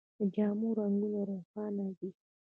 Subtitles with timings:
[0.17, 2.09] د جامو رنګونه روښانه دي.